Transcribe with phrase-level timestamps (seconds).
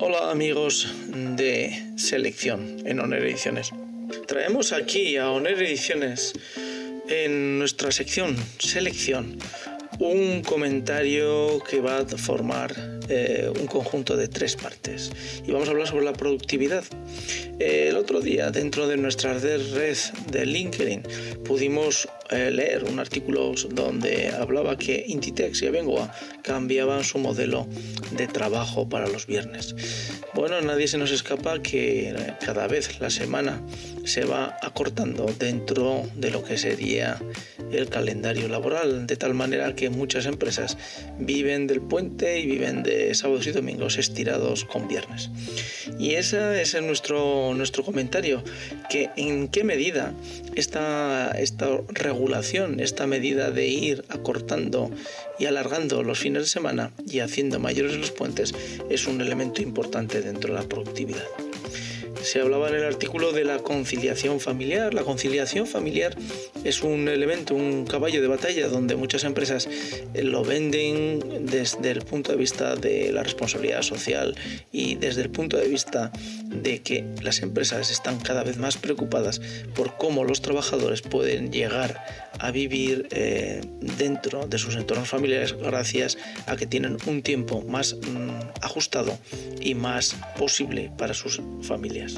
[0.00, 3.70] Hola amigos de Selección en Honor Ediciones.
[4.26, 6.32] Traemos aquí a Honor Ediciones
[7.08, 9.38] en nuestra sección Selección
[9.98, 12.74] un comentario que va a formar
[13.08, 15.12] eh, un conjunto de tres partes
[15.46, 16.84] y vamos a hablar sobre la productividad.
[17.58, 19.96] el otro día dentro de nuestra red
[20.30, 21.02] de LinkedIn
[21.44, 26.12] pudimos eh, leer un artículo donde hablaba que Intitex y Abengoa
[26.42, 27.66] cambiaban su modelo
[28.16, 29.74] de trabajo para los viernes.
[30.34, 33.62] Bueno, nadie se nos escapa que cada vez la semana
[34.04, 37.20] se va acortando dentro de lo que sería
[37.70, 40.76] el calendario laboral, de tal manera que muchas empresas
[41.18, 45.30] viven del puente y viven de sábados y domingos estirados con viernes.
[45.98, 48.42] Y ese es nuestro, nuestro comentario,
[48.90, 50.12] que en qué medida
[50.54, 52.21] esta, esta regulación,
[52.78, 54.90] esta medida de ir acortando
[55.38, 58.54] y alargando los fines de semana y haciendo mayores los puentes
[58.90, 61.26] es un elemento importante dentro de la productividad
[62.22, 64.94] se hablaba en el artículo de la conciliación familiar.
[64.94, 66.16] La conciliación familiar
[66.64, 69.68] es un elemento, un caballo de batalla donde muchas empresas
[70.14, 74.36] eh, lo venden desde el punto de vista de la responsabilidad social
[74.70, 76.12] y desde el punto de vista
[76.48, 79.40] de que las empresas están cada vez más preocupadas
[79.74, 82.04] por cómo los trabajadores pueden llegar
[82.38, 83.60] a vivir eh,
[83.98, 89.18] dentro de sus entornos familiares gracias a que tienen un tiempo más mm, ajustado
[89.60, 92.11] y más posible para sus familias.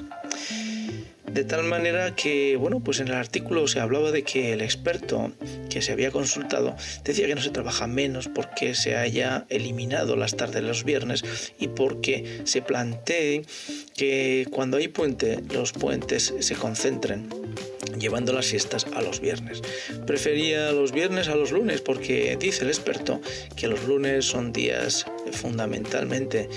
[1.35, 5.33] De tal manera que, bueno, pues en el artículo se hablaba de que el experto
[5.69, 10.37] que se había consultado decía que no se trabaja menos porque se haya eliminado las
[10.37, 11.25] tardes de los viernes
[11.59, 13.45] y porque se plantee
[13.97, 17.29] que cuando hay puente los puentes se concentren
[18.01, 19.63] llevando las siestas a los viernes.
[20.07, 23.21] Prefería los viernes a los lunes porque dice el experto
[23.57, 26.49] que los lunes son días fundamentalmente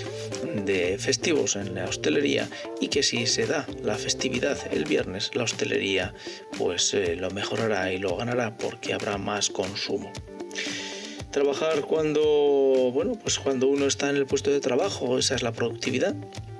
[0.64, 2.48] de festivos en la hostelería
[2.80, 6.14] y que si se da la festividad el viernes, la hostelería
[6.56, 10.12] pues eh, lo mejorará y lo ganará porque habrá más consumo
[11.30, 15.52] trabajar cuando bueno pues cuando uno está en el puesto de trabajo esa es la
[15.52, 16.14] productividad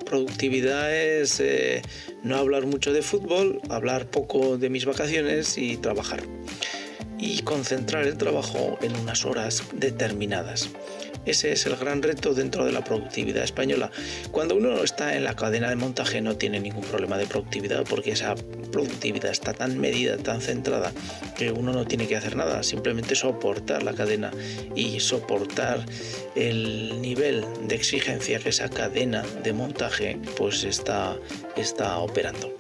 [0.08, 1.82] productividad es eh,
[2.22, 6.22] no hablar mucho de fútbol, hablar poco de mis vacaciones y trabajar.
[7.18, 10.70] Y concentrar el trabajo en unas horas determinadas.
[11.26, 13.90] Ese es el gran reto dentro de la productividad española.
[14.30, 18.12] Cuando uno está en la cadena de montaje no tiene ningún problema de productividad porque
[18.12, 18.34] esa
[18.72, 20.92] productividad está tan medida, tan centrada,
[21.36, 24.30] que uno no tiene que hacer nada, simplemente soportar la cadena
[24.74, 25.84] y soportar
[26.34, 31.16] el nivel de exigencia que esa cadena de montaje pues está,
[31.56, 32.52] está operando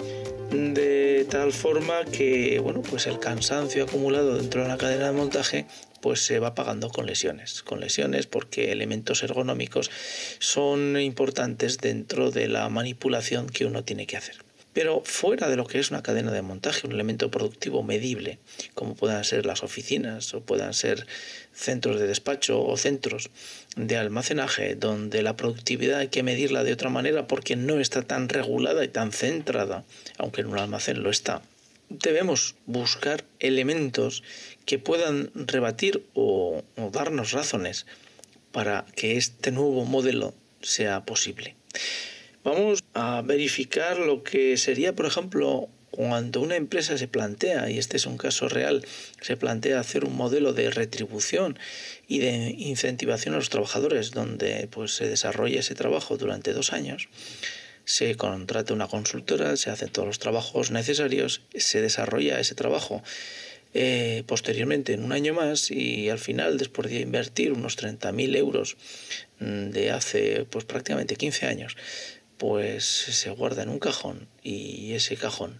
[0.50, 5.66] de tal forma que bueno pues el cansancio acumulado dentro de la cadena de montaje
[6.00, 9.90] pues se va pagando con lesiones con lesiones porque elementos ergonómicos
[10.38, 14.48] son importantes dentro de la manipulación que uno tiene que hacer
[14.78, 18.38] pero fuera de lo que es una cadena de montaje, un elemento productivo medible,
[18.74, 21.04] como puedan ser las oficinas o puedan ser
[21.52, 23.30] centros de despacho o centros
[23.74, 28.28] de almacenaje, donde la productividad hay que medirla de otra manera porque no está tan
[28.28, 29.82] regulada y tan centrada,
[30.16, 31.42] aunque en un almacén lo está.
[31.90, 34.22] Debemos buscar elementos
[34.66, 36.62] que puedan rebatir o,
[36.92, 37.86] darnos razones
[38.52, 41.56] para que este nuevo modelo sea posible.
[42.44, 47.96] Vamos a verificar lo que sería, por ejemplo, cuando una empresa se plantea, y este
[47.96, 48.84] es un caso real,
[49.20, 51.58] se plantea hacer un modelo de retribución
[52.06, 57.08] y de incentivación a los trabajadores, donde pues se desarrolla ese trabajo durante dos años,
[57.88, 63.02] se contrata una consultora, se hacen todos los trabajos necesarios, se desarrolla ese trabajo
[63.72, 68.76] eh, posteriormente en un año más y al final, después de invertir unos 30.000 euros
[69.40, 71.78] mm, de hace pues prácticamente 15 años,
[72.36, 75.58] pues se guarda en un cajón y ese cajón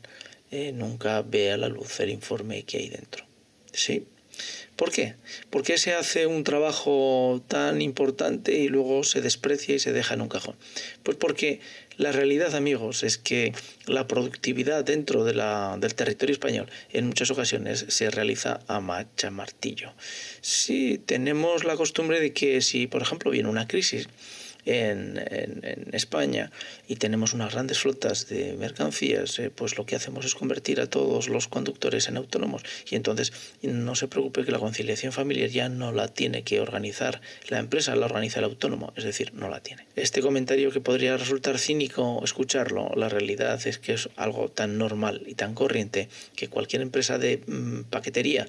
[0.51, 3.25] eh, nunca ve a la luz el informe que hay dentro.
[3.73, 4.07] ¿Sí?
[4.77, 5.17] ¿Por qué?
[5.51, 10.15] ¿Por qué se hace un trabajo tan importante y luego se desprecia y se deja
[10.15, 10.55] en un cajón?
[11.03, 11.61] Pues porque
[11.97, 13.53] la realidad, amigos, es que
[13.87, 19.33] la productividad dentro de la, del territorio español en muchas ocasiones se realiza a macha
[19.33, 19.93] martillo.
[20.41, 24.09] Sí, tenemos la costumbre de que si, por ejemplo, viene una crisis,
[24.69, 25.19] en,
[25.93, 26.51] España
[26.87, 30.87] y tenemos unas grandes flotas de mercancías, eh, pues lo que hacemos es convertir a
[30.87, 33.33] todos los conductores en autónomos y entonces
[33.63, 37.97] no se preocupe que la conciliación familiar ya no la tiene que organizar la empresa,
[37.97, 39.87] la organiza el autónomo, es decir, no la tiene.
[39.97, 45.23] Este comentario que podría resultar cínico escucharlo, la realidad es que es algo tan normal
[45.27, 48.47] y tan corriente que cualquier empresa de mm, paquetería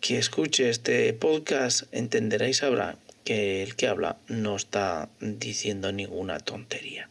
[0.00, 6.38] que escuche este podcast entenderá y sabrá que el que habla no está diciendo ninguna
[6.40, 7.08] tontería.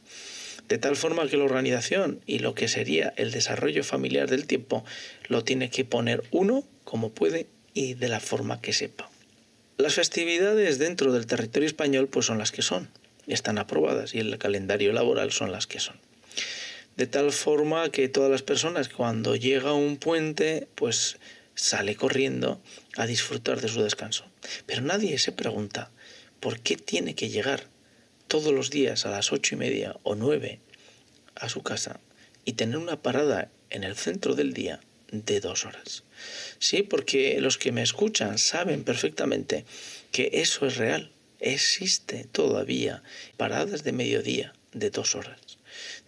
[0.67, 4.83] De tal forma que la organización y lo que sería el desarrollo familiar del tiempo
[5.27, 9.09] lo tiene que poner uno como puede y de la forma que sepa.
[9.77, 12.89] Las festividades dentro del territorio español pues son las que son,
[13.27, 15.95] están aprobadas y el calendario laboral son las que son.
[16.97, 21.17] De tal forma que todas las personas cuando llega un puente pues
[21.53, 22.61] sale corriendo
[22.95, 24.25] a disfrutar de su descanso.
[24.65, 25.91] Pero nadie se pregunta
[26.39, 27.67] por qué tiene que llegar
[28.27, 30.59] todos los días a las ocho y media o nueve
[31.35, 31.99] a su casa
[32.45, 34.79] y tener una parada en el centro del día
[35.11, 36.03] de dos horas.
[36.59, 39.65] Sí, porque los que me escuchan saben perfectamente
[40.11, 41.11] que eso es real.
[41.39, 43.03] Existe todavía
[43.37, 45.39] paradas de mediodía de dos horas,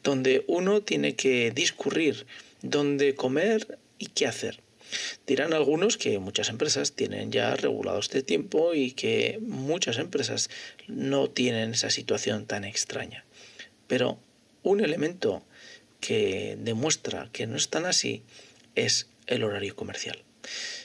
[0.03, 2.25] donde uno tiene que discurrir
[2.61, 4.61] dónde comer y qué hacer.
[5.27, 10.50] Dirán algunos que muchas empresas tienen ya regulado este tiempo y que muchas empresas
[10.88, 13.25] no tienen esa situación tan extraña.
[13.88, 14.19] Pero
[14.63, 15.44] un elemento
[16.00, 18.24] que demuestra que no están así
[18.75, 20.24] es el horario comercial.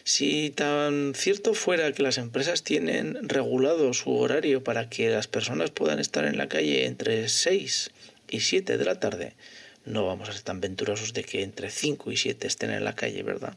[0.03, 5.71] Si tan cierto fuera que las empresas tienen regulado su horario para que las personas
[5.71, 7.91] puedan estar en la calle entre 6
[8.29, 9.35] y 7 de la tarde,
[9.85, 12.95] no vamos a ser tan venturosos de que entre 5 y 7 estén en la
[12.95, 13.57] calle, ¿verdad?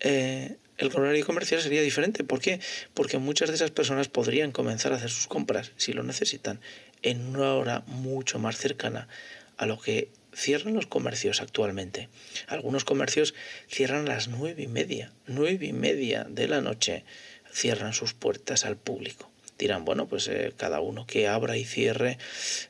[0.00, 2.24] Eh, el horario comercial sería diferente.
[2.24, 2.60] ¿Por qué?
[2.94, 6.60] Porque muchas de esas personas podrían comenzar a hacer sus compras, si lo necesitan,
[7.02, 9.08] en una hora mucho más cercana
[9.58, 12.08] a lo que cierran los comercios actualmente.
[12.46, 13.34] Algunos comercios
[13.68, 17.04] cierran a las nueve y media, nueve y media de la noche,
[17.52, 19.29] cierran sus puertas al público.
[19.60, 22.16] Dirán, bueno, pues eh, cada uno que abra y cierre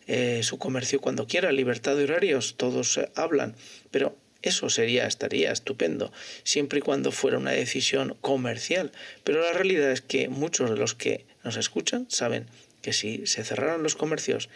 [0.09, 3.55] eh, su comercio cuando quiera, libertad de horarios, todos eh, hablan,
[3.93, 8.91] pero eso sería, estaría estupendo, siempre y cuando fuera una decisión comercial.
[9.23, 12.49] Pero la realidad es que muchos de los que nos escuchan saben
[12.83, 14.49] que si se cerraran los comercios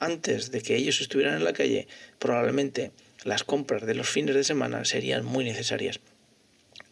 [0.00, 1.86] antes de que ellos estuvieran en la calle,
[2.18, 2.90] probablemente
[3.22, 6.00] las compras de los fines de semana serían muy necesarias.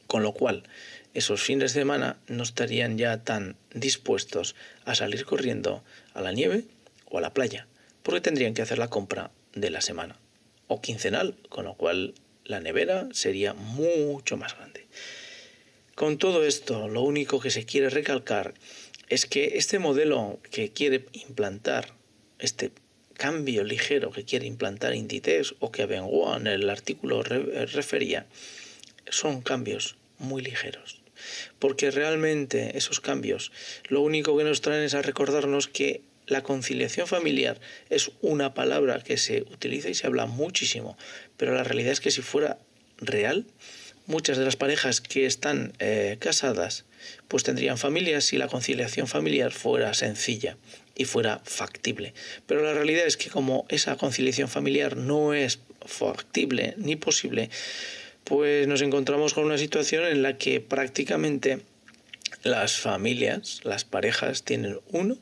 [0.07, 0.63] Con lo cual,
[1.15, 5.83] esos fines de semana no estarían ya tan dispuestos a salir corriendo
[6.13, 6.65] a la nieve
[7.07, 7.67] o a la playa,
[8.03, 10.19] porque tendrían que hacer la compra de la semana
[10.67, 12.15] o quincenal, con lo cual
[12.45, 14.87] la nevera sería mucho más grande.
[15.95, 18.55] Con todo esto, lo único que se quiere recalcar
[19.09, 21.95] es que este modelo que quiere implantar,
[22.39, 22.73] este
[23.15, 28.27] cambio ligero que quiere implantar Inditex o que Abengoa en el artículo refería,
[29.09, 31.04] son cambios muy ligeros.
[31.59, 33.53] Porque realmente esos cambios
[33.89, 37.61] lo único que nos traen es a recordarnos que la conciliación familiar
[37.91, 40.97] es una palabra que se utiliza y se habla muchísimo,
[41.37, 42.59] pero la realidad es que si fuera
[42.99, 43.47] real,
[44.07, 46.85] muchas de las parejas que están eh, casadas
[47.29, 50.57] pues tendrían familias si la conciliación familiar fuera sencilla
[50.95, 52.15] y fuera factible.
[52.47, 57.51] Pero la realidad es que como esa conciliación familiar no es factible ni posible,
[58.25, 61.61] pues nos encontramos con una situación en la que prácticamente
[62.43, 65.17] las familias, las parejas tienen uno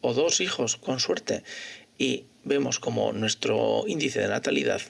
[0.00, 1.42] o dos hijos con suerte
[1.98, 4.80] y vemos como nuestro índice de natalidad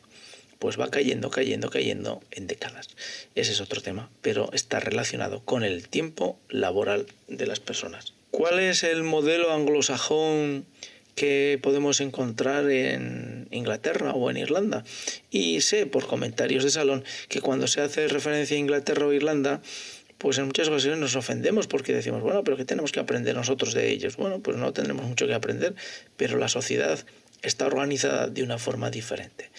[0.58, 2.88] pues va cayendo, cayendo, cayendo en décadas.
[3.34, 8.14] Ese es otro tema, pero está relacionado con el tiempo laboral de las personas.
[8.30, 10.64] ¿Cuál es el modelo anglosajón
[11.14, 14.84] que podemos encontrar en Inglaterra o en Irlanda?
[15.30, 19.62] Y sé por comentarios de salón que cuando se hace referencia a Inglaterra o Irlanda,
[20.18, 23.74] pues en muchas ocasiones nos ofendemos porque decimos, bueno, pero ¿qué tenemos que aprender nosotros
[23.74, 24.16] de ellos?
[24.16, 25.74] Bueno, pues no tendremos mucho que aprender,
[26.16, 26.98] pero la sociedad
[27.42, 29.50] está organizada de una forma diferente.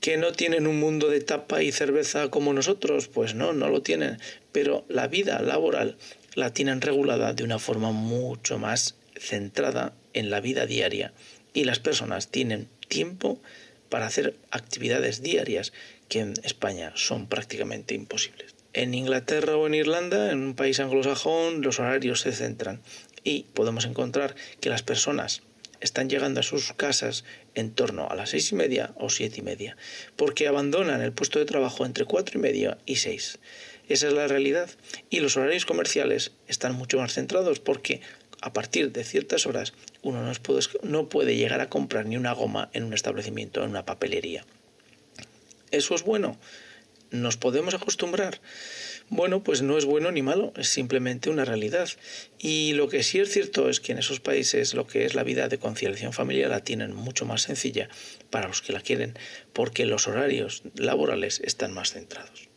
[0.00, 3.08] ¿Que no tienen un mundo de tapa y cerveza como nosotros?
[3.08, 4.18] Pues no, no lo tienen.
[4.52, 5.96] Pero la vida laboral
[6.34, 11.12] la tienen regulada de una forma mucho más centrada en la vida diaria.
[11.54, 13.40] Y las personas tienen tiempo
[13.88, 15.72] para hacer actividades diarias
[16.08, 18.54] que en España son prácticamente imposibles.
[18.72, 22.80] En Inglaterra o en Irlanda, en un país anglosajón, los horarios se centran
[23.24, 25.42] y podemos encontrar que las personas
[25.80, 29.42] están llegando a sus casas en torno a las seis y media o siete y
[29.42, 29.76] media,
[30.16, 33.38] porque abandonan el puesto de trabajo entre cuatro y media y seis.
[33.88, 34.68] Esa es la realidad.
[35.10, 38.00] Y los horarios comerciales están mucho más centrados porque
[38.40, 42.32] a partir de ciertas horas uno no puede, no puede llegar a comprar ni una
[42.32, 44.44] goma en un establecimiento, en una papelería.
[45.70, 46.38] ¿Eso es bueno?
[47.10, 48.40] ¿Nos podemos acostumbrar?
[49.08, 51.88] Bueno, pues no es bueno ni malo, es simplemente una realidad.
[52.38, 55.22] Y lo que sí es cierto es que en esos países lo que es la
[55.22, 57.88] vida de conciliación familiar la tienen mucho más sencilla
[58.30, 59.14] para los que la quieren,
[59.52, 62.48] porque los horarios laborales están más centrados.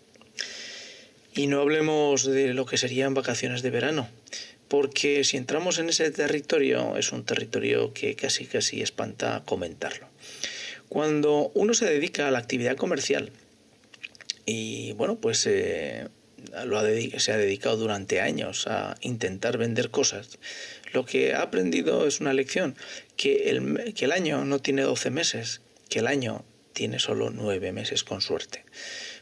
[1.35, 4.09] Y no hablemos de lo que serían vacaciones de verano,
[4.69, 10.07] porque si entramos en ese territorio es un territorio que casi casi espanta comentarlo.
[10.87, 13.31] Cuando uno se dedica a la actividad comercial
[14.45, 16.07] y bueno, pues eh,
[17.17, 20.37] se ha dedicado durante años a intentar vender cosas,
[20.93, 22.75] lo que ha aprendido es una lección,
[23.17, 27.71] que el, que el año no tiene 12 meses, que el año tiene solo 9
[27.71, 28.63] meses con suerte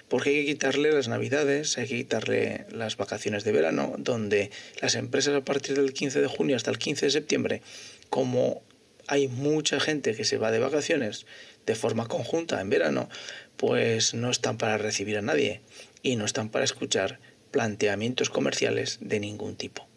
[0.09, 4.95] porque hay que quitarle las navidades, hay que quitarle las vacaciones de verano, donde las
[4.95, 7.61] empresas a partir del 15 de junio hasta el 15 de septiembre,
[8.09, 8.61] como
[9.07, 11.25] hay mucha gente que se va de vacaciones
[11.65, 13.09] de forma conjunta en verano,
[13.57, 15.61] pues no están para recibir a nadie
[16.03, 17.19] y no están para escuchar
[17.51, 19.87] planteamientos comerciales de ningún tipo.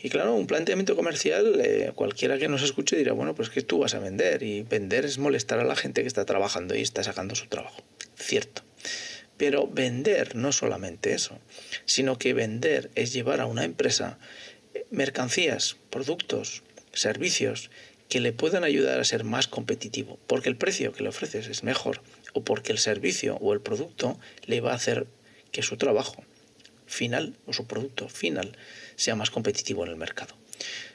[0.00, 3.80] Y claro, un planteamiento comercial, eh, cualquiera que nos escuche dirá, bueno, pues que tú
[3.80, 7.02] vas a vender y vender es molestar a la gente que está trabajando y está
[7.02, 7.82] sacando su trabajo.
[8.16, 8.67] Cierto.
[9.38, 11.38] Pero vender no solamente eso,
[11.86, 14.18] sino que vender es llevar a una empresa
[14.74, 17.70] eh, mercancías, productos, servicios
[18.08, 21.62] que le puedan ayudar a ser más competitivo, porque el precio que le ofreces es
[21.62, 22.02] mejor
[22.32, 25.06] o porque el servicio o el producto le va a hacer
[25.52, 26.24] que su trabajo
[26.86, 28.56] final o su producto final
[28.96, 30.34] sea más competitivo en el mercado.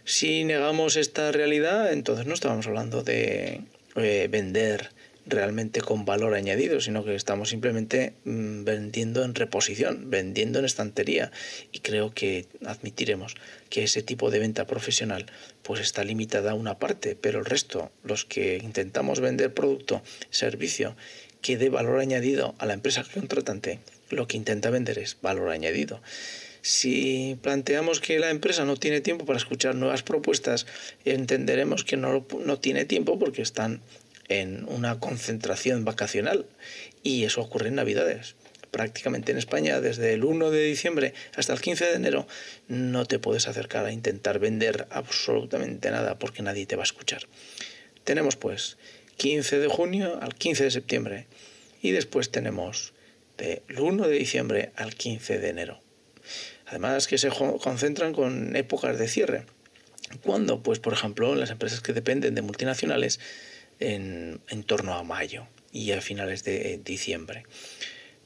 [0.05, 3.62] Si negamos esta realidad, entonces no estamos hablando de
[3.95, 4.89] eh, vender
[5.25, 11.31] realmente con valor añadido, sino que estamos simplemente mm, vendiendo en reposición, vendiendo en estantería.
[11.71, 13.35] Y creo que admitiremos
[13.69, 15.25] que ese tipo de venta profesional
[15.61, 20.95] pues está limitada a una parte, pero el resto, los que intentamos vender producto, servicio
[21.41, 26.01] que dé valor añadido a la empresa contratante, lo que intenta vender es valor añadido.
[26.61, 30.65] Si planteamos que la empresa no tiene tiempo para escuchar nuevas propuestas,
[31.03, 33.81] entenderemos que no, no tiene tiempo porque están
[34.27, 36.45] en una concentración vacacional
[37.03, 38.35] y eso ocurre en Navidades.
[38.71, 42.27] Prácticamente en España, desde el 1 de diciembre hasta el 15 de enero,
[42.67, 47.27] no te puedes acercar a intentar vender absolutamente nada porque nadie te va a escuchar.
[48.03, 48.77] Tenemos pues
[49.17, 51.27] 15 de junio al 15 de septiembre
[51.81, 52.93] y después tenemos
[53.37, 55.81] del 1 de diciembre al 15 de enero.
[56.65, 59.45] Además que se concentran con épocas de cierre.
[60.23, 60.63] ¿Cuándo?
[60.63, 63.19] Pues por ejemplo, las empresas que dependen de multinacionales
[63.79, 67.43] en, torno a mayo y a finales de diciembre.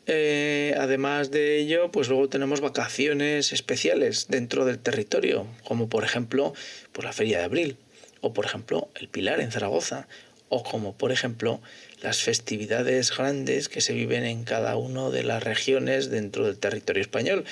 [0.10, 6.54] Eh, además de ello, pues luego tenemos vacaciones especiales dentro del territorio, como por ejemplo
[6.94, 7.78] pues la Feria de Abril,
[8.22, 10.08] o por ejemplo el Pilar en Zaragoza,
[10.48, 11.60] o como por ejemplo
[12.02, 17.02] las festividades grandes que se viven en cada una de las regiones dentro del territorio
[17.02, 17.44] español.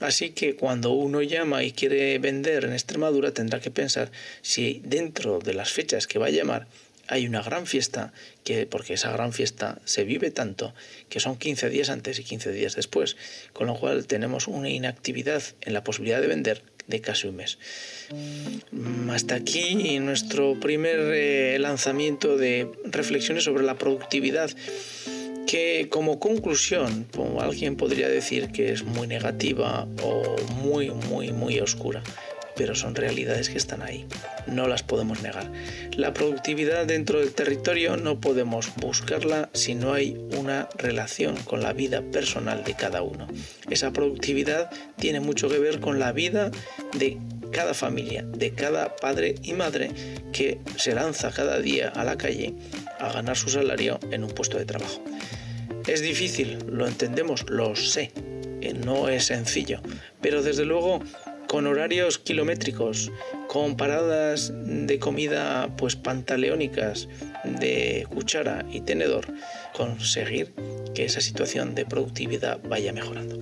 [0.00, 4.10] Así que cuando uno llama y quiere vender en Extremadura tendrá que pensar
[4.42, 6.66] si dentro de las fechas que va a llamar
[7.08, 8.12] hay una gran fiesta,
[8.44, 10.74] que, porque esa gran fiesta se vive tanto
[11.08, 13.16] que son 15 días antes y 15 días después,
[13.52, 17.58] con lo cual tenemos una inactividad en la posibilidad de vender de casi un mes.
[18.72, 24.50] Mm, hasta aquí nuestro primer eh, lanzamiento de reflexiones sobre la productividad
[25.46, 27.06] que como conclusión
[27.40, 32.02] alguien podría decir que es muy negativa o muy muy muy oscura
[32.56, 34.06] pero son realidades que están ahí,
[34.46, 35.50] no las podemos negar.
[35.96, 41.72] La productividad dentro del territorio no podemos buscarla si no hay una relación con la
[41.72, 43.26] vida personal de cada uno.
[43.70, 46.50] Esa productividad tiene mucho que ver con la vida
[46.98, 47.18] de
[47.52, 49.90] cada familia, de cada padre y madre
[50.32, 52.54] que se lanza cada día a la calle
[52.98, 55.02] a ganar su salario en un puesto de trabajo.
[55.86, 58.10] Es difícil, lo entendemos, lo sé,
[58.60, 59.80] eh, no es sencillo,
[60.22, 61.00] pero desde luego
[61.54, 63.12] con horarios kilométricos,
[63.46, 67.06] con paradas de comida pues pantaleónicas
[67.44, 69.32] de cuchara y tenedor,
[69.72, 70.52] conseguir
[70.96, 73.38] que esa situación de productividad vaya mejorando.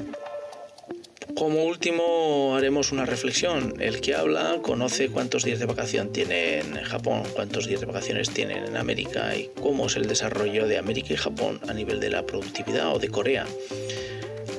[1.35, 3.77] Como último haremos una reflexión.
[3.81, 8.29] El que habla conoce cuántos días de vacación tiene en Japón, cuántos días de vacaciones
[8.29, 12.11] tienen en América y cómo es el desarrollo de América y Japón a nivel de
[12.11, 13.47] la productividad o de Corea.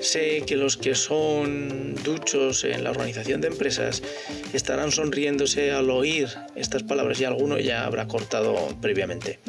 [0.04, 4.04] Sé que los que son duchos en la organización de empresas
[4.52, 9.40] estarán sonriéndose al oír estas palabras y alguno ya habrá cortado previamente.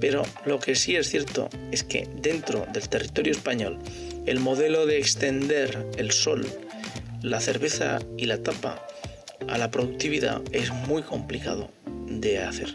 [0.00, 3.78] Pero lo que sí es cierto es que dentro del territorio español
[4.26, 6.48] el modelo de extender el sol,
[7.22, 8.84] la cerveza y la tapa
[9.48, 11.70] a la productividad es muy complicado
[12.08, 12.74] de hacer.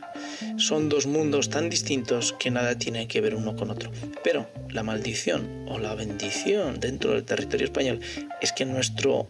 [0.58, 3.92] Son dos mundos tan distintos que nada tienen que ver uno con otro.
[4.24, 8.00] Pero la maldición o la bendición dentro del territorio español
[8.42, 9.28] es que nuestro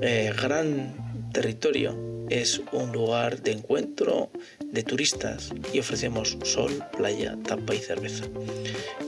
[0.00, 4.30] eh, gran territorio es un lugar de encuentro,
[4.72, 8.24] de turistas y ofrecemos sol, playa, tapa y cerveza.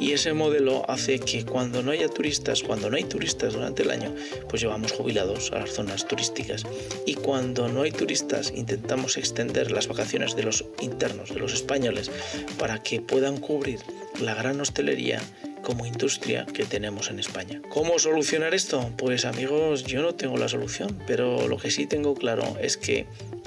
[0.00, 3.90] Y ese modelo hace que cuando no haya turistas, cuando no hay turistas durante el
[3.90, 4.14] año,
[4.48, 6.64] pues llevamos jubilados a las zonas turísticas.
[7.06, 12.10] Y cuando no hay turistas, intentamos extender las vacaciones de los internos, de los españoles,
[12.58, 13.78] para que puedan cubrir
[14.20, 15.20] la gran hostelería
[15.62, 17.62] como industria que tenemos en España.
[17.68, 18.90] ¿Cómo solucionar esto?
[18.96, 23.06] Pues amigos, yo no tengo la solución, pero lo que sí tengo claro es que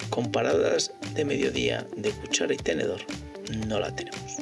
[0.10, 3.02] con paradas de mediodía de cuchara y tenedor
[3.68, 4.38] no la tenemos.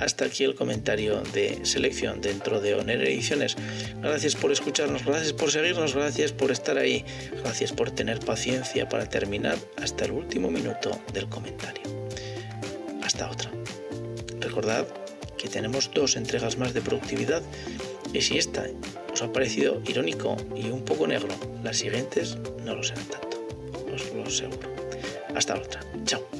[0.00, 3.56] Hasta aquí el comentario de selección dentro de Oner Ediciones.
[4.00, 7.04] Gracias por escucharnos, gracias por seguirnos, gracias por estar ahí,
[7.42, 11.82] gracias por tener paciencia para terminar hasta el último minuto del comentario.
[13.02, 13.50] Hasta otra.
[14.38, 14.86] Recordad
[15.40, 17.42] que tenemos dos entregas más de productividad
[18.12, 18.66] y si esta
[19.12, 21.28] os ha parecido irónico y un poco negro,
[21.62, 23.42] las siguientes no lo serán tanto,
[23.92, 24.68] os lo aseguro.
[25.34, 26.39] Hasta la otra, chao.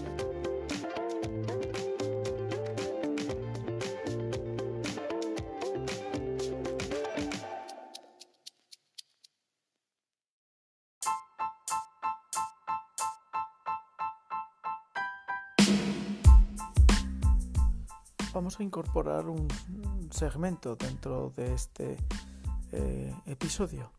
[18.61, 19.49] A incorporar un
[20.11, 21.97] segmento dentro de este
[22.73, 23.91] eh, episodio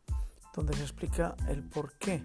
[0.55, 2.23] donde se explica el por qué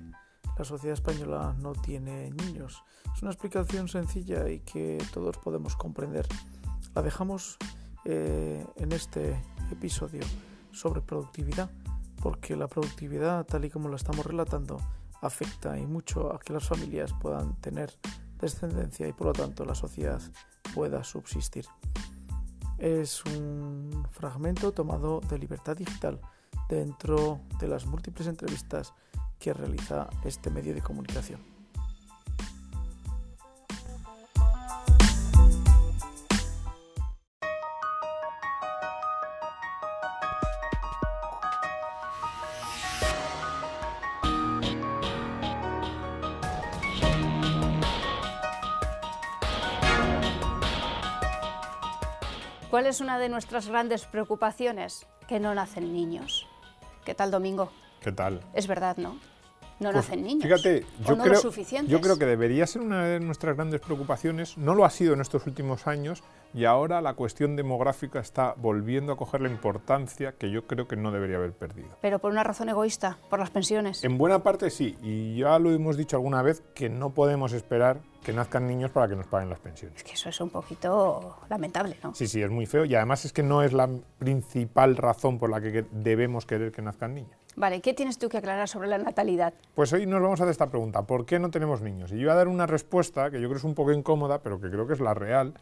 [0.59, 2.83] la sociedad española no tiene niños.
[3.15, 6.27] Es una explicación sencilla y que todos podemos comprender.
[6.95, 7.57] La dejamos
[8.05, 10.23] eh, en este episodio
[10.73, 11.71] sobre productividad
[12.23, 14.79] porque la productividad tal y como la estamos relatando
[15.23, 17.93] afecta y mucho a que las familias puedan tener
[18.39, 20.21] descendencia y por lo tanto la sociedad
[20.75, 21.67] pueda subsistir.
[22.79, 26.21] Es un fragmento tomado de Libertad Digital
[26.69, 28.93] dentro de las múltiples entrevistas
[29.39, 31.56] que realiza este medio de comunicación.
[52.87, 55.09] ¿Cuál es una de nuestras grandes preocupaciones?
[55.27, 56.47] Que no nacen niños.
[57.05, 57.73] ¿Qué tal, Domingo?
[58.01, 58.41] ¿Qué tal?
[58.55, 59.19] Es verdad, ¿no?
[59.79, 60.43] No pues nacen niños.
[60.43, 61.41] Fíjate, yo, creo,
[61.87, 64.57] yo creo que debería ser una de nuestras grandes preocupaciones.
[64.57, 66.23] No lo ha sido en estos últimos años
[66.55, 70.97] y ahora la cuestión demográfica está volviendo a coger la importancia que yo creo que
[70.97, 71.89] no debería haber perdido.
[72.01, 74.03] Pero por una razón egoísta, por las pensiones.
[74.03, 78.01] En buena parte sí, y ya lo hemos dicho alguna vez que no podemos esperar
[78.25, 79.99] que nazcan niños para que nos paguen las pensiones.
[79.99, 82.15] Es que eso es un poquito lamentable, ¿no?
[82.15, 85.51] Sí, sí, es muy feo y además es que no es la principal razón por
[85.51, 87.39] la que debemos querer que nazcan niños.
[87.57, 89.55] Vale, ¿qué tienes tú que aclarar sobre la natalidad?
[89.75, 92.13] Pues hoy nos vamos a hacer esta pregunta, ¿por qué no tenemos niños?
[92.13, 94.61] Y yo voy a dar una respuesta que yo creo es un poco incómoda, pero
[94.61, 95.55] que creo que es la real,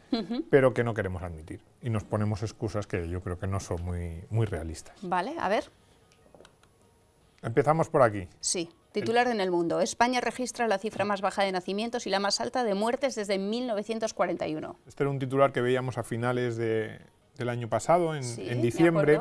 [0.49, 1.61] pero que no queremos admitir.
[1.81, 4.97] Y nos ponemos excusas que yo creo que no son muy, muy realistas.
[5.01, 5.71] Vale, a ver.
[7.41, 8.27] Empezamos por aquí.
[8.41, 8.69] Sí.
[8.91, 9.81] Titular en el mundo.
[9.81, 13.37] España registra la cifra más baja de nacimientos y la más alta de muertes desde
[13.37, 14.79] 1941.
[14.87, 16.99] Este era un titular que veíamos a finales de,
[17.37, 19.19] del año pasado, en, en diciembre.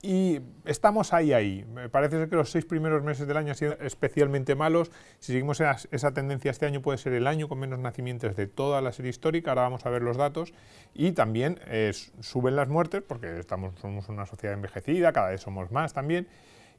[0.00, 1.66] Y estamos ahí, ahí.
[1.90, 4.92] Parece ser que los seis primeros meses del año han sido especialmente malos.
[5.18, 8.80] Si seguimos esa, tendencia este año puede ser el año con menos nacimientos de toda
[8.80, 9.50] la serie histórica.
[9.50, 10.52] Ahora vamos a ver los datos.
[10.94, 15.72] Y también eh, suben las muertes porque estamos, somos una sociedad envejecida, cada vez somos
[15.72, 16.28] más también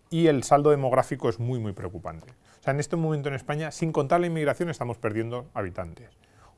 [0.09, 2.31] y el saldo demográfico es muy, muy preocupante.
[2.59, 6.09] O sea, en este momento en España, sin contar la inmigración, estamos perdiendo habitantes.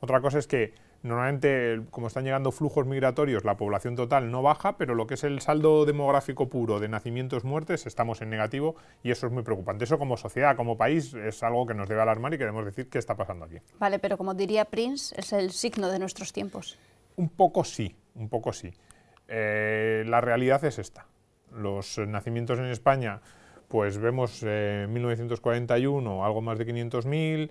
[0.02, 4.76] Otra cosa es que normalmente, como están llegando flujos migratorios, la población total no baja,
[4.76, 9.12] pero lo que es el saldo demográfico puro de nacimientos muertes, estamos en negativo y
[9.12, 9.84] eso es muy preocupante.
[9.84, 12.98] Eso como sociedad, como país, es algo que nos debe alarmar y queremos decir qué
[12.98, 13.58] está pasando aquí.
[13.78, 16.76] Vale, pero como diría Prince, es el signo de nuestros tiempos.
[17.14, 18.72] Un poco sí, un poco sí.
[19.28, 21.06] Eh, la realidad es esta.
[21.52, 23.20] Los nacimientos en España
[23.68, 27.50] pues vemos en 1941 algo más de 500.000,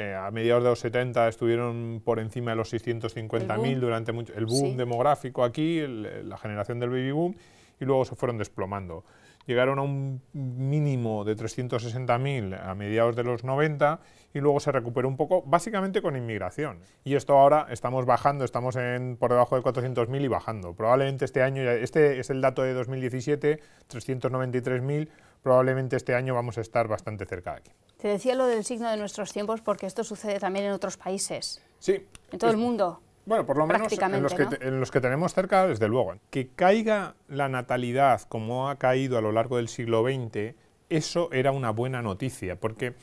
[0.00, 4.46] eh, a mediados de los 70 estuvieron por encima de los 650.000 durante mucho, el
[4.46, 7.36] boom demográfico aquí, la generación del baby boom,
[7.78, 9.04] y luego se fueron desplomando.
[9.46, 14.00] Llegaron a un mínimo de 360.000 a mediados de los 90
[14.32, 16.80] y luego se recuperó un poco, básicamente con inmigración.
[17.04, 20.74] Y esto ahora estamos bajando, estamos en, por debajo de 400.000 y bajando.
[20.74, 25.08] Probablemente este año, este es el dato de 2017, 393.000
[25.42, 27.70] probablemente este año vamos a estar bastante cerca de aquí.
[27.98, 31.62] Te decía lo del signo de nuestros tiempos porque esto sucede también en otros países.
[31.78, 32.06] Sí.
[32.30, 33.00] En todo el mundo.
[33.26, 36.14] Bueno, por lo menos en los, que en los que tenemos cerca, desde luego.
[36.30, 40.54] Que caiga la natalidad como ha caído a lo largo del siglo XX,
[40.88, 42.94] eso era una buena noticia, porque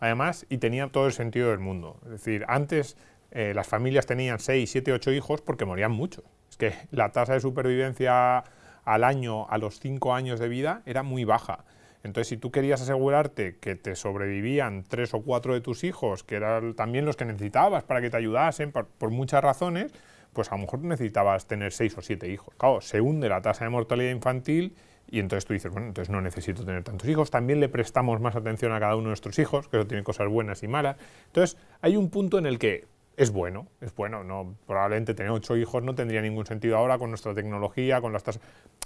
[0.00, 2.00] además, y tenía todo el sentido del mundo.
[2.04, 2.96] Es decir, antes
[3.30, 6.24] eh, las familias tenían 6, 7, 8 hijos porque morían muchos.
[6.48, 8.44] Es que la tasa de supervivencia
[8.84, 11.64] al año, a los 5 años de vida, era muy baja.
[12.04, 16.36] Entonces, si tú querías asegurarte que te sobrevivían tres o cuatro de tus hijos, que
[16.36, 19.90] eran también los que necesitabas para que te ayudasen, por, muchas razones,
[20.34, 22.54] pues a lo mejor necesitabas tener seis o siete hijos.
[22.58, 24.76] Claro, se hunde la tasa de mortalidad infantil
[25.10, 27.30] y entonces tú dices, bueno, entonces no necesito tener tantos hijos.
[27.30, 30.28] También le prestamos más atención a cada uno de nuestros hijos, que eso tiene cosas
[30.28, 30.96] buenas y malas.
[31.26, 32.86] Entonces, hay un punto en el que
[33.16, 34.24] es bueno, es bueno.
[34.24, 38.24] No, probablemente tener ocho hijos no tendría ningún sentido ahora con nuestra tecnología, con las
[38.24, 38.42] tasas.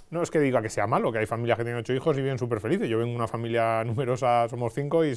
[0.09, 2.21] No es que diga que sea malo, que hay familias que tienen ocho hijos y
[2.21, 2.89] viven súper felices.
[2.89, 5.15] Yo vengo de una familia numerosa, somos cinco, y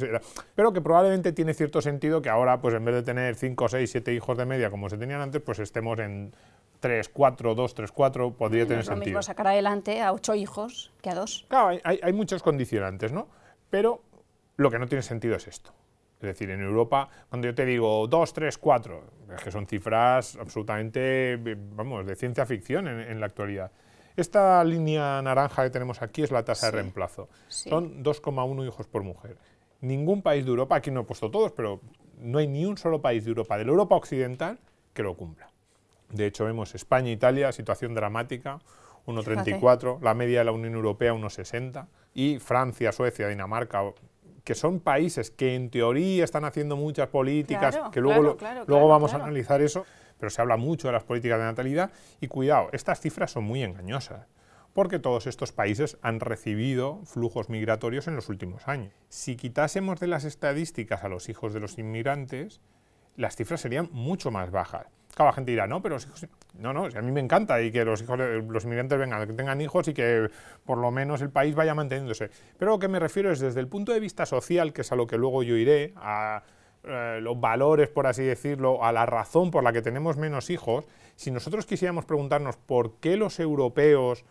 [0.55, 3.91] pero que probablemente tiene cierto sentido que ahora, pues en vez de tener cinco, seis,
[3.91, 6.35] siete hijos de media como se tenían antes, pues estemos en
[6.81, 8.95] tres, cuatro, dos, tres, cuatro, podría tener sentido.
[8.95, 11.47] Es lo mismo sacar adelante a ocho hijos que a dos.
[11.49, 13.29] Claro, hay, hay muchos condicionantes, ¿no?
[13.71, 14.03] Pero
[14.57, 15.73] lo que no tiene sentido es esto.
[16.23, 20.37] Es decir, en Europa, cuando yo te digo 2, 3, 4, es que son cifras
[20.37, 21.37] absolutamente,
[21.75, 23.73] vamos, de ciencia ficción en, la actualidad.
[24.17, 27.29] Esta línea naranja que tenemos aquí es la tasa de reemplazo.
[27.49, 29.37] Son 2,1 hijos por mujer.
[29.81, 31.81] Ningún país de Europa, aquí no he puesto todos, pero
[32.19, 34.59] no hay ni un solo país de Europa, de la Europa occidental,
[34.93, 35.51] que lo cumpla.
[36.11, 38.61] De hecho, vemos España e Italia, situación dramática,
[39.07, 43.83] 1,34, la media de la Unión Europea 1,60, y Francia, Suecia, Dinamarca,
[44.45, 49.17] que son países que en teoría están haciendo muchas políticas, que luego, luego vamos a
[49.17, 49.87] analizar eso,
[50.23, 53.65] pero se habla mucho de las políticas de natalidad y cuidado, estas cifras son muy
[53.65, 54.29] engañosas
[54.73, 58.93] porque todos estos países han recibido flujos migratorios en los últimos años.
[59.09, 62.61] Si quitásemos de las estadísticas a los hijos de los inmigrantes,
[63.17, 64.87] las cifras serían mucho más bajas.
[65.17, 66.29] Cada gente dirá, no, pero los hijos...
[66.55, 69.61] No, no, a mí me encanta y que los hijos, los inmigrantes vengan, que tengan
[69.61, 70.31] hijos y que
[70.65, 72.31] por lo menos el país vaya manteniéndose.
[72.59, 74.97] Pero lo que me refiero es desde el punto de vista social, que es a
[74.97, 76.45] lo que luego yo iré, a
[76.85, 80.85] eh, los valores, por así decirlo, a la razón por la que tenemos menos hijos,
[81.15, 84.25] si nosotros quisiéramos preguntarnos por qué los europeos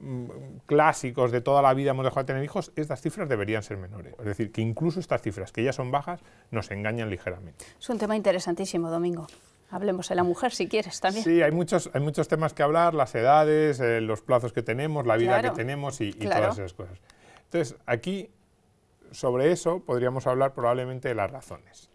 [0.00, 0.26] mm,
[0.66, 4.14] clásicos de toda la vida hemos dejado de tener hijos, estas cifras deberían ser menores.
[4.18, 7.64] Es decir, que incluso estas cifras, que ya son bajas, nos engañan ligeramente.
[7.78, 9.28] Es un tema interesantísimo, Domingo.
[9.70, 11.22] Hablemos de la mujer si quieres también.
[11.22, 15.06] Sí, hay muchos, hay muchos temas que hablar, las edades, eh, los plazos que tenemos,
[15.06, 16.98] la vida que tenemos y, todas esas cosas.
[17.44, 18.28] Entonces, aquí,
[19.12, 21.91] sobre eso, podríamos hablar probablemente de las razones.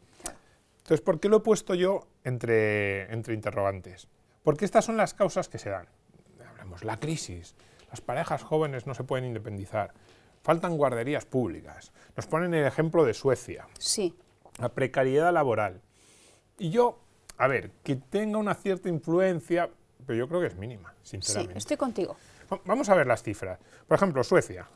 [0.88, 4.08] Entonces, ¿por qué lo he puesto yo entre, entre interrogantes?
[4.41, 5.88] Porque estas son las causas que se dan.
[6.50, 7.56] Hablamos, la crisis,
[7.89, 9.93] las parejas jóvenes no se pueden independizar,
[10.43, 14.15] faltan guarderías públicas, nos ponen el ejemplo de Suecia, sí.
[14.60, 15.82] la precariedad laboral.
[16.58, 17.00] Y yo
[17.38, 19.69] a ver, que tenga una cierta influencia,
[20.06, 21.54] pero yo creo que es mínima, sinceramente.
[21.54, 22.17] Sí, estoy contigo.
[22.65, 23.60] Vamos a ver las cifras.
[23.88, 24.67] Por ejemplo, Suecia.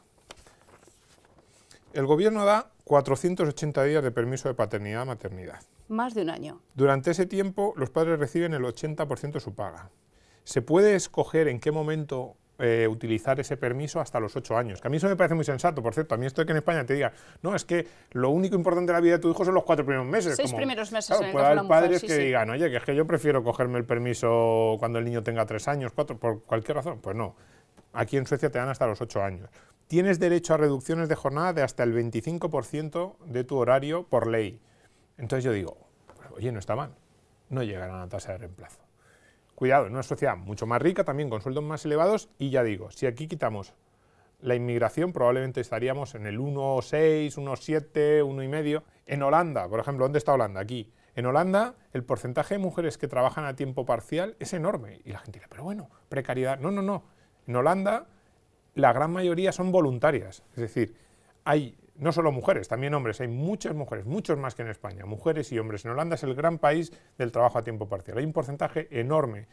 [1.93, 5.61] El gobierno da 480 días de permiso de paternidad-maternidad.
[5.91, 6.61] Más de un año.
[6.73, 9.89] Durante ese tiempo, los padres reciben el 80% de su paga.
[10.45, 14.79] Se puede escoger en qué momento eh, utilizar ese permiso hasta los ocho años.
[14.79, 16.15] Que a mí eso me parece muy sensato, por cierto.
[16.15, 18.93] A mí esto de que en España te diga, no, es que lo único importante
[18.93, 20.37] de la vida de tu hijo son los cuatro primeros meses.
[20.37, 21.17] Seis primeros meses.
[21.17, 24.77] Claro, puede haber padres que digan, oye, que es que yo prefiero cogerme el permiso
[24.79, 26.99] cuando el niño tenga tres años, cuatro, por cualquier razón.
[27.01, 27.35] Pues no.
[27.91, 29.49] Aquí en Suecia te dan hasta los ocho años.
[29.87, 34.61] Tienes derecho a reducciones de jornada de hasta el 25% de tu horario por ley.
[35.21, 35.77] Entonces yo digo,
[36.35, 36.95] oye, no está mal.
[37.49, 38.81] No llegan a la tasa de reemplazo.
[39.53, 42.89] Cuidado, en una sociedad mucho más rica, también con sueldos más elevados, y ya digo,
[42.89, 43.75] si aquí quitamos
[44.39, 48.83] la inmigración, probablemente estaríamos en el 1,6, 1,7, 1,5.
[49.05, 50.59] En Holanda, por ejemplo, ¿dónde está Holanda?
[50.59, 50.91] Aquí.
[51.15, 55.01] En Holanda, el porcentaje de mujeres que trabajan a tiempo parcial es enorme.
[55.05, 56.57] Y la gente dice, pero bueno, precariedad.
[56.59, 57.03] No, no, no.
[57.45, 58.07] En Holanda,
[58.73, 60.41] la gran mayoría son voluntarias.
[60.51, 60.95] Es decir,
[61.43, 65.51] hay no solo mujeres, también hombres, hay muchas mujeres, muchos más que en España, mujeres
[65.51, 65.85] y hombres.
[65.85, 68.17] En Holanda es el gran país del trabajo a tiempo parcial.
[68.17, 69.47] Hay un porcentaje enorme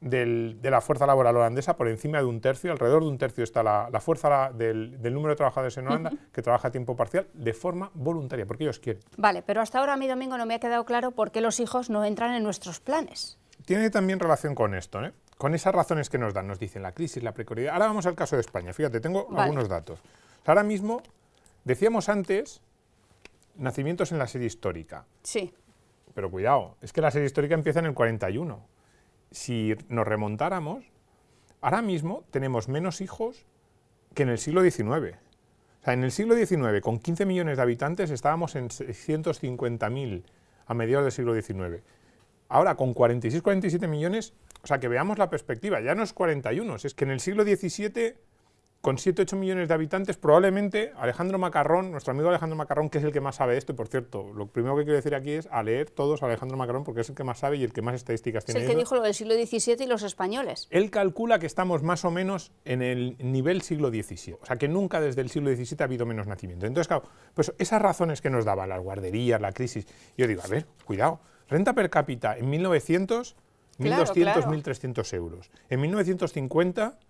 [0.00, 3.62] de la fuerza laboral holandesa, por encima de un tercio, alrededor de un tercio está
[3.62, 7.90] la, fuerza del, número de trabajadores en Holanda que trabaja a tiempo parcial de forma
[7.92, 9.02] voluntaria, porque ellos quieren.
[9.18, 11.60] Vale, pero hasta ahora a mí, Domingo, no me ha quedado claro por qué los
[11.60, 13.38] hijos no entran en nuestros planes.
[13.66, 15.12] Tiene también relación con esto, ¿eh?
[15.36, 17.74] con esas razones que nos dan, nos dicen la crisis, la precariedad.
[17.74, 20.00] Ahora vamos al caso de España, fíjate, tengo algunos datos.
[20.46, 21.02] Ahora mismo
[21.66, 22.62] Decíamos antes
[23.56, 25.04] nacimientos en la serie histórica.
[25.24, 25.52] Sí.
[26.14, 28.64] Pero cuidado, es que la serie histórica empieza en el 41.
[29.32, 30.84] Si nos remontáramos,
[31.60, 33.46] ahora mismo tenemos menos hijos
[34.14, 34.86] que en el siglo XIX.
[34.86, 40.22] O sea, en el siglo XIX, con 15 millones de habitantes, estábamos en 650.000
[40.66, 41.82] a mediados del siglo XIX.
[42.48, 46.76] Ahora, con 46, 47 millones, o sea, que veamos la perspectiva, ya no es 41,
[46.76, 48.14] es que en el siglo XVII
[48.86, 53.10] con 7-8 millones de habitantes, probablemente Alejandro Macarrón, nuestro amigo Alejandro Macarrón, que es el
[53.10, 55.64] que más sabe esto, y por cierto, lo primero que quiero decir aquí es a
[55.64, 57.96] leer todos a Alejandro Macarrón, porque es el que más sabe y el que más
[57.96, 58.60] estadísticas tiene.
[58.60, 60.68] Es el que dijo lo del siglo XVII y los españoles.
[60.70, 64.68] Él calcula que estamos más o menos en el nivel siglo XVII, o sea que
[64.68, 66.68] nunca desde el siglo XVII ha habido menos nacimientos.
[66.68, 69.84] Entonces, claro, pues esas razones que nos daban las guarderías, la crisis,
[70.16, 71.18] yo digo, a ver, cuidado,
[71.48, 73.34] renta per cápita en 1900,
[73.80, 75.50] 1.200, 1.300 euros.
[75.70, 77.00] En 1950,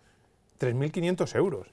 [0.58, 1.68] 3.500 euros.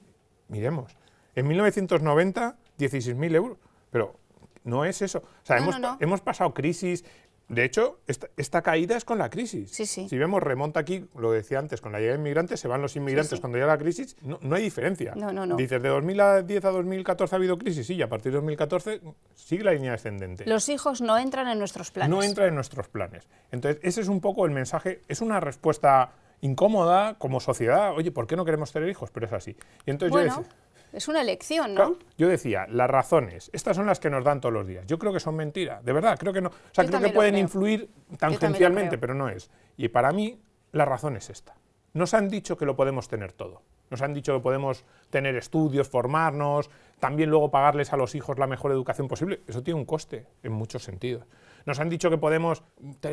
[0.48, 0.96] Miremos.
[1.34, 3.58] En 1990, 16.000 euros.
[3.90, 4.18] Pero
[4.64, 5.18] no es eso.
[5.18, 7.04] O sea, hemos, hemos, pasado crisis.
[7.48, 9.70] De hecho, esta, caída es con la crisis.
[9.70, 12.96] Si vemos, remonta aquí, lo decía antes, con la llegada de inmigrantes, se van los
[12.96, 15.12] inmigrantes cuando llega la crisis, no, hay diferencia.
[15.14, 15.56] No, no, no.
[15.56, 19.02] Dices, de 2010 a 2014 ha habido crisis, sí, y a partir de 2014
[19.34, 20.46] sigue la línea descendente.
[20.46, 22.10] Los hijos no entran en nuestros planes.
[22.10, 23.28] No entran en nuestros planes.
[23.52, 26.12] Entonces, ese es un poco el mensaje, es una respuesta
[26.44, 27.94] incómoda como sociedad.
[27.96, 29.10] Oye, ¿por qué no queremos tener hijos?
[29.10, 29.56] Pero es así.
[29.86, 30.44] Y entonces bueno,
[30.92, 31.96] es una elección, ¿no?
[32.18, 34.86] yo decía, las razones, estas son las que nos dan todos los días.
[34.86, 36.50] Yo creo que son mentiras, de verdad, creo que no.
[36.50, 39.50] O sea, creo que pueden influir tangencialmente, pero no es.
[39.76, 40.38] Y para mí,
[40.72, 41.56] la razón es esta.
[41.94, 43.62] Nos han dicho que lo podemos tener todo.
[43.90, 48.46] Nos han dicho que podemos tener estudios, formarnos, también luego pagarles a los hijos la
[48.46, 49.40] mejor educación posible.
[49.46, 51.24] Eso tiene un coste en muchos sentidos.
[51.66, 52.62] Nos han dicho que podemos,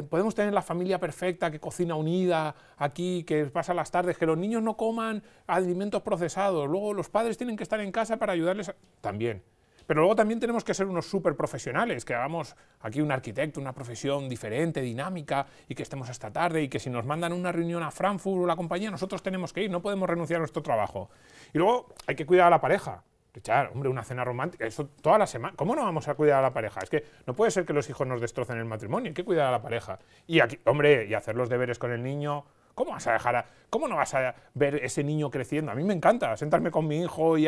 [0.09, 4.37] podemos tener la familia perfecta, que cocina unida aquí, que pasa las tardes, que los
[4.37, 8.73] niños no coman alimentos procesados, luego los padres tienen que estar en casa para ayudarles
[8.99, 9.43] también.
[9.87, 13.73] Pero luego también tenemos que ser unos súper profesionales, que hagamos aquí un arquitecto, una
[13.73, 17.83] profesión diferente, dinámica, y que estemos esta tarde, y que si nos mandan una reunión
[17.83, 21.09] a Frankfurt o la compañía, nosotros tenemos que ir, no podemos renunciar a nuestro trabajo.
[21.53, 23.03] Y luego hay que cuidar a la pareja.
[23.33, 25.55] Echar, hombre, una cena romántica, eso toda la semana.
[25.55, 26.81] ¿Cómo no vamos a cuidar a la pareja?
[26.83, 29.47] Es que no puede ser que los hijos nos destrocen el matrimonio, hay que cuidar
[29.47, 29.99] a la pareja.
[30.27, 32.43] Y aquí, hombre, y hacer los deberes con el niño.
[32.75, 35.71] ¿Cómo vas a dejar a, cómo no vas a ver ese niño creciendo?
[35.71, 37.45] A mí me encanta sentarme con mi hijo y,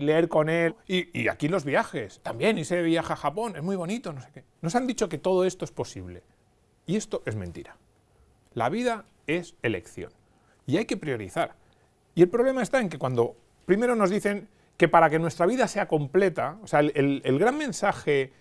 [0.00, 0.74] leer con él.
[0.86, 4.20] Y, y, aquí los viajes, también, y se viaja a Japón, es muy bonito, no
[4.20, 4.44] sé qué.
[4.62, 6.22] Nos han dicho que todo esto es posible.
[6.84, 7.76] Y esto es mentira.
[8.54, 10.12] La vida es elección.
[10.66, 11.54] Y hay que priorizar.
[12.14, 13.36] Y el problema está en que cuando
[13.66, 18.32] primero nos dicen que para que nuestra vida sea completa, o sea, el, gran mensaje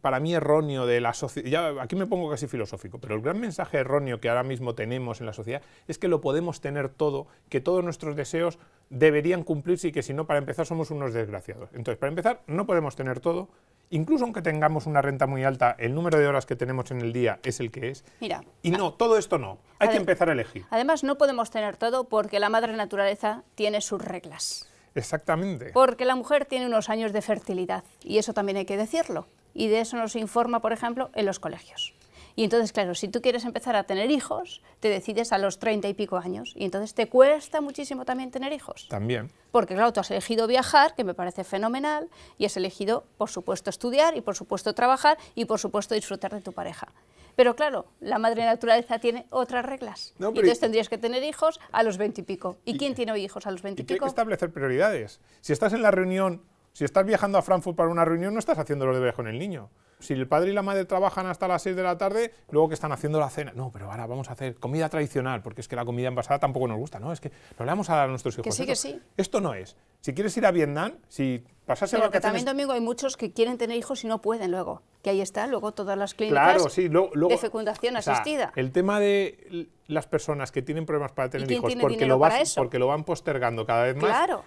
[0.00, 3.78] para mí erróneo de la sociedad, aquí me pongo casi filosófico, pero el gran mensaje
[3.78, 7.60] erróneo que ahora mismo tenemos en la sociedad es que lo podemos tener todo, que
[7.60, 8.58] todos nuestros deseos
[8.90, 11.70] deberían cumplirse y que si no, para empezar, somos unos desgraciados.
[11.72, 13.48] Entonces, para empezar, no podemos tener todo,
[13.90, 17.12] incluso aunque tengamos una renta muy alta, el número de horas que tenemos en el
[17.12, 18.04] día es el que es.
[18.20, 20.66] Mira, y no, todo esto no, hay que empezar a elegir.
[20.70, 24.68] Además, no podemos tener todo porque la madre naturaleza tiene sus reglas.
[24.94, 25.70] Exactamente.
[25.72, 29.26] Porque la mujer tiene unos años de fertilidad y eso también hay que decirlo.
[29.54, 31.94] Y de eso nos informa, por ejemplo, en los colegios.
[32.38, 35.88] Y entonces, claro, si tú quieres empezar a tener hijos, te decides a los treinta
[35.88, 36.52] y pico años.
[36.54, 38.86] Y entonces te cuesta muchísimo también tener hijos.
[38.88, 39.32] También.
[39.50, 43.70] Porque, claro, tú has elegido viajar, que me parece fenomenal, y has elegido, por supuesto,
[43.70, 46.86] estudiar, y por supuesto, trabajar, y por supuesto, disfrutar de tu pareja.
[47.34, 50.14] Pero claro, la madre naturaleza tiene otras reglas.
[50.20, 52.58] y entonces tendrías que tener hijos a los veintipico.
[52.64, 53.94] ¿Y, ¿Y, quién tiene hijos a los veintipico?
[53.94, 55.20] Hay que establecer prioridades.
[55.40, 56.44] Si estás en la reunión,
[56.78, 59.36] si estás viajando a Frankfurt para una reunión, no estás haciendo lo de con el
[59.36, 59.68] niño.
[59.98, 62.74] Si el padre y la madre trabajan hasta las 6 de la tarde, luego que
[62.74, 63.50] están haciendo la cena.
[63.52, 66.68] No, pero ahora vamos a hacer comida tradicional, porque es que la comida envasada tampoco
[66.68, 67.12] nos gusta, ¿no?
[67.12, 68.44] Es que no le vamos a dar a nuestros hijos.
[68.44, 69.02] Que sí, que sí.
[69.16, 69.74] Esto no es.
[70.02, 73.58] Si quieres ir a Vietnam, si pasase Pero que también, Domingo, hay muchos que quieren
[73.58, 74.82] tener hijos y no pueden luego.
[75.02, 78.52] Que ahí está, luego todas las clínicas de fecundación asistida.
[78.54, 82.20] El tema de las personas que tienen problemas para tener hijos porque lo,
[82.54, 84.10] porque lo van postergando cada vez más.
[84.10, 84.44] Claro.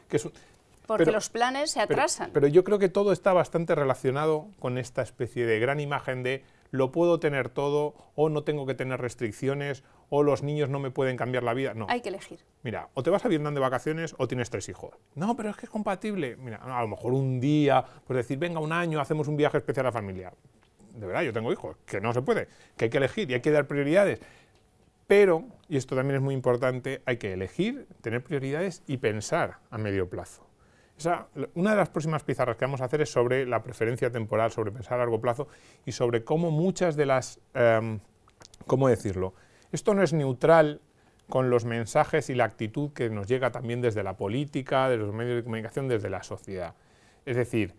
[0.97, 2.31] Porque los planes se atrasan.
[2.33, 6.43] pero, yo creo que todo está bastante relacionado con esta especie de gran imagen de
[6.71, 10.89] lo puedo tener todo o no tengo que tener restricciones o los niños no me
[10.89, 11.73] pueden cambiar la vida.
[11.73, 11.85] No.
[11.89, 12.39] Hay que elegir.
[12.63, 14.95] Mira, o te vas a Vietnam de vacaciones o tienes tres hijos.
[15.15, 16.37] No, pero es que es compatible.
[16.37, 19.85] Mira, a lo mejor un día, pues decir, venga, un año, hacemos un viaje especial
[19.85, 20.33] a la familia.
[20.95, 23.41] De verdad, yo tengo hijos, que no se puede, que hay que elegir y hay
[23.41, 24.19] que dar prioridades.
[25.07, 29.77] Pero, y esto también es muy importante, hay que elegir, tener prioridades y pensar a
[29.77, 30.50] medio plazo
[31.55, 34.71] una de las próximas pizarras que vamos a hacer es sobre la preferencia temporal, sobre
[34.71, 35.47] pensar a largo plazo
[35.85, 37.39] y sobre cómo muchas de las...
[37.53, 37.99] Em,
[38.67, 39.33] ¿Cómo decirlo?
[39.71, 40.81] Esto no es neutral
[41.29, 45.13] con los mensajes y la actitud que nos llega también desde la política, de los
[45.13, 46.75] medios de comunicación, desde la sociedad.
[47.25, 47.73] Es decir,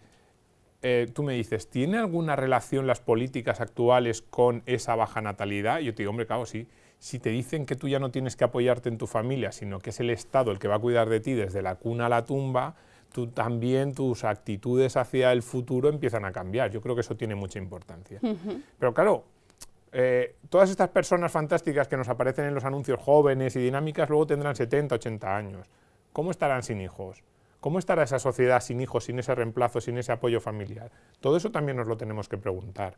[0.82, 5.78] eh, tú me dices, ¿tiene alguna relación las políticas actuales con esa baja natalidad?
[5.78, 6.66] Yo te digo, hombre, claro, sí.
[6.98, 9.90] Si te dicen que tú ya no tienes que apoyarte en tu familia, sino que
[9.90, 12.24] es el Estado el que va a cuidar de ti desde la cuna a la
[12.24, 12.74] tumba,
[13.12, 16.70] tú también tus actitudes hacia el futuro empiezan a cambiar.
[16.70, 18.20] Yo creo que eso tiene mucha importancia.
[18.78, 19.24] Pero claro,
[19.92, 24.26] eh, todas estas personas fantásticas que nos aparecen en los anuncios jóvenes y dinámicas luego
[24.26, 25.68] tendrán 70, 80 años.
[26.12, 27.22] ¿Cómo estarán sin hijos?
[27.60, 30.90] ¿Cómo estará esa sociedad sin hijos, sin ese reemplazo, sin ese apoyo familiar?
[31.20, 32.96] Todo eso también nos lo tenemos que preguntar.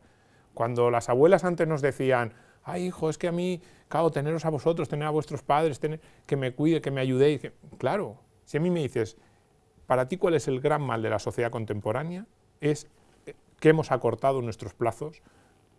[0.53, 4.49] Cuando las abuelas antes nos decían, ay hijo, es que a mí, claro, teneros a
[4.49, 7.51] vosotros, tener a vuestros padres, tener, que me cuide, que me ayudéis.
[7.77, 9.17] Claro, si a mí me dices,
[9.87, 12.25] para ti cuál es el gran mal de la sociedad contemporánea,
[12.61, 12.87] es
[13.59, 15.21] que hemos acortado nuestros plazos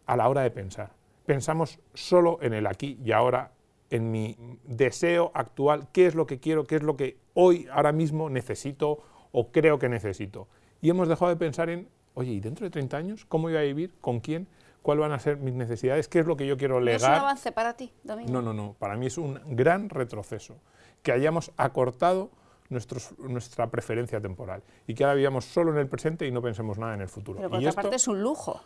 [0.07, 0.93] a la hora de pensar.
[1.27, 3.53] Pensamos solo en el aquí y ahora,
[3.91, 7.93] en mi deseo actual, qué es lo que quiero, qué es lo que hoy, ahora
[7.93, 8.99] mismo necesito
[9.33, 10.49] o creo que necesito.
[10.81, 13.63] Y hemos dejado de pensar en, oye, ¿y dentro de 30 años cómo voy a
[13.63, 13.93] vivir?
[14.01, 14.47] ¿Con quién?
[14.83, 16.07] ¿Cuáles van a ser mis necesidades?
[16.07, 17.01] ¿Qué es lo que yo quiero legar?
[17.01, 18.33] ¿No es un avance para ti, Domingo?
[18.33, 18.75] No, no, no.
[18.79, 20.59] Para mí es un gran retroceso.
[21.03, 22.31] Que hayamos acortado
[22.69, 26.95] nuestra preferencia temporal y que ahora vivamos solo en el presente y no pensemos nada
[26.95, 27.39] en el futuro.
[27.39, 28.61] Pero por otra parte es un lujo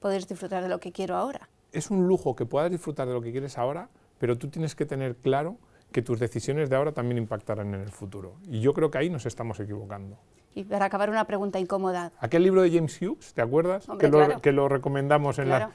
[0.00, 1.48] poder disfrutar de lo que quiero ahora.
[1.72, 3.88] Es un lujo que puedas disfrutar de lo que quieres ahora,
[4.18, 5.58] pero tú tienes que tener claro
[5.92, 8.34] que tus decisiones de ahora también impactarán en el futuro.
[8.44, 10.16] Y yo creo que ahí nos estamos equivocando.
[10.54, 12.12] Y para acabar una pregunta incómoda.
[12.18, 13.86] Aquel libro de James Hughes, ¿te acuerdas?
[13.98, 15.70] que, lo, que, lo, recomendamos en la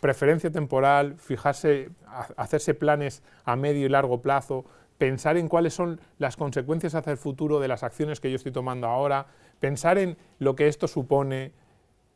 [0.00, 1.90] preferencia temporal, fijarse,
[2.36, 4.64] hacerse planes a medio y largo plazo,
[5.00, 8.52] pensar en cuáles son las consecuencias hacia el futuro de las acciones que yo estoy
[8.52, 11.52] tomando ahora, pensar en lo que esto supone,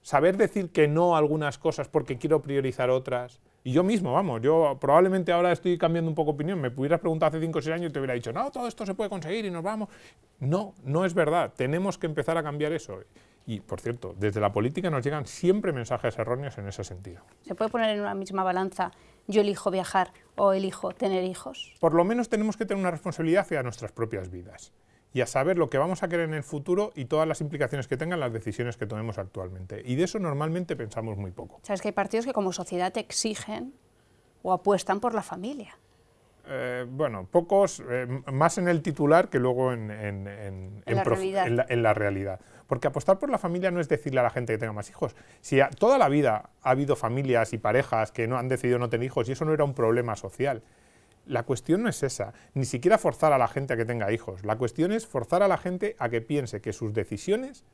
[0.02, 3.40] saber decir que no a algunas cosas porque quiero priorizar otras.
[3.62, 6.60] Y yo mismo, vamos, yo probablemente ahora estoy cambiando un poco de opinión.
[6.60, 8.84] Me pudieras preguntar hace 5 o 6 años y te hubiera dicho, no, todo esto
[8.84, 9.88] se puede conseguir y nos vamos.
[10.40, 11.54] No, no es verdad.
[11.56, 13.00] Tenemos que empezar a cambiar eso.
[13.46, 17.22] Y, por cierto, desde la política nos llegan siempre mensajes erróneos en ese sentido.
[17.40, 18.90] ¿Se puede poner en una misma balanza
[19.26, 21.74] yo elijo viajar o elijo tener hijos?
[21.80, 24.72] Por lo menos tenemos que tener una responsabilidad hacia nuestras propias vidas
[25.12, 27.86] y a saber lo que vamos a querer en el futuro y todas las implicaciones
[27.86, 29.82] que tengan las decisiones que tomemos actualmente.
[29.84, 31.60] Y de eso normalmente pensamos muy poco.
[31.62, 33.74] Sabes que hay partidos que como sociedad te exigen
[34.42, 35.78] o apuestan por la familia.
[36.46, 40.24] Eh, bueno, pocos, eh, más en el titular que luego en,
[40.86, 42.40] la realidad.
[42.66, 45.16] Porque apostar por la familia no es decirle a la gente que tenga más hijos.
[45.40, 49.06] Si toda la vida ha habido familias y parejas que no han decidido no tener
[49.06, 50.62] hijos y eso no era un problema social.
[51.26, 54.44] La cuestión no es esa, ni siquiera forzar a la gente a que tenga hijos.
[54.44, 57.64] La cuestión es forzar a la gente a que piense que sus decisiones,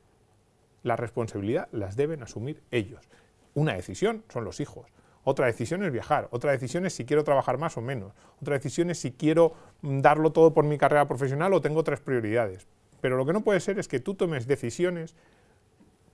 [0.83, 3.09] la responsabilidad las deben asumir ellos.
[3.53, 4.87] Una decisión son los hijos.
[5.23, 8.89] Otra decisión es viajar, otra decisión es si quiero trabajar más o menos, otra decisión
[8.89, 12.67] es si quiero mm, darlo todo por mi carrera profesional o tengo otras prioridades.
[13.01, 15.15] Pero lo que no puede ser es que tú tomes decisiones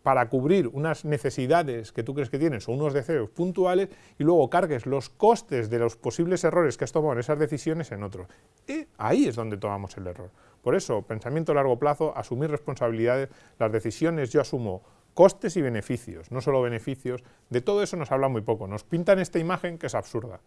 [0.08, 4.50] para cubrir unas necesidades que tú crees que tienes o unos deseos puntuales y luego
[4.50, 8.28] cargues los costes de los posibles errores que has tomado en esas decisiones en otros.
[8.98, 10.32] Ahí es donde tomamos el error.
[10.62, 13.28] Por eso, pensamiento a largo plazo, asumir responsabilidades,
[13.60, 14.82] las decisiones yo asumo
[15.18, 18.68] costes y beneficios, no solo beneficios, de todo eso nos habla muy poco.
[18.68, 20.42] Nos pintan esta imagen que es absurda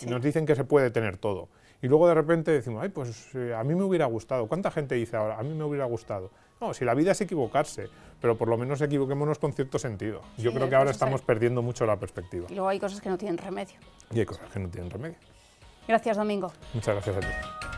[0.00, 1.50] y nos dicen que se puede tener todo.
[1.82, 4.46] Y luego de repente decimos, ay, pues eh, a mí me hubiera gustado.
[4.46, 6.30] ¿Cuánta gente dice ahora, a mí me hubiera gustado?
[6.58, 10.22] No, si la vida es equivocarse, pero por lo menos equivoquémonos con cierto sentido.
[10.38, 12.46] Yo creo que ahora estamos perdiendo mucho la perspectiva.
[12.48, 13.76] Y luego hay cosas que no tienen remedio.
[14.10, 15.18] Y hay cosas que no tienen remedio.
[15.86, 16.50] Gracias, Domingo.
[16.72, 17.73] Muchas gracias a ti.